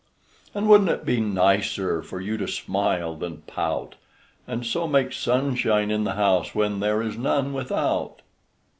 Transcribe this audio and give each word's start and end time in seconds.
And 0.55 0.67
wouldn't 0.67 0.89
it 0.89 1.05
be 1.05 1.19
nicer 1.19 2.01
For 2.01 2.19
you 2.19 2.35
to 2.37 2.47
smile 2.47 3.15
than 3.15 3.43
pout, 3.45 3.97
And 4.47 4.65
so 4.65 4.87
make 4.87 5.13
sunshine 5.13 5.91
in 5.91 6.05
the 6.05 6.13
house 6.13 6.55
When 6.55 6.79
there 6.79 7.03
is 7.03 7.19
none 7.19 7.53
without? 7.53 8.23